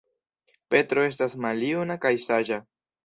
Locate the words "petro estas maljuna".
0.75-1.99